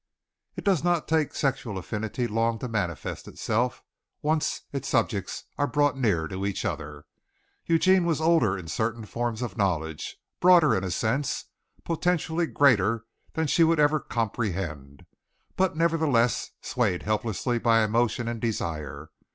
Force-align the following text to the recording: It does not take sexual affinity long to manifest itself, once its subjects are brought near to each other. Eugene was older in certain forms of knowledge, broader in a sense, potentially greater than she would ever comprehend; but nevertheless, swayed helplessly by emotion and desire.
It 0.55 0.63
does 0.65 0.83
not 0.83 1.07
take 1.07 1.35
sexual 1.35 1.77
affinity 1.77 2.25
long 2.25 2.57
to 2.57 2.67
manifest 2.67 3.27
itself, 3.27 3.83
once 4.23 4.61
its 4.73 4.87
subjects 4.87 5.43
are 5.59 5.67
brought 5.67 5.95
near 5.95 6.27
to 6.27 6.43
each 6.43 6.65
other. 6.65 7.05
Eugene 7.67 8.03
was 8.05 8.19
older 8.19 8.57
in 8.57 8.67
certain 8.67 9.05
forms 9.05 9.43
of 9.43 9.57
knowledge, 9.57 10.17
broader 10.39 10.75
in 10.75 10.83
a 10.83 10.89
sense, 10.89 11.45
potentially 11.83 12.47
greater 12.47 13.05
than 13.33 13.45
she 13.45 13.63
would 13.63 13.79
ever 13.79 13.99
comprehend; 13.99 15.05
but 15.55 15.77
nevertheless, 15.77 16.49
swayed 16.63 17.03
helplessly 17.03 17.59
by 17.59 17.83
emotion 17.83 18.27
and 18.27 18.41
desire. 18.41 19.11